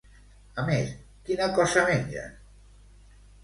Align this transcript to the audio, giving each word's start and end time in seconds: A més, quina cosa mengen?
A 0.61 0.65
més, 0.69 0.95
quina 1.29 1.51
cosa 1.59 1.87
mengen? 1.93 2.35